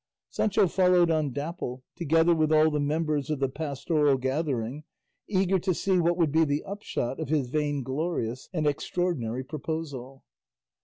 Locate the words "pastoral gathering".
3.47-4.83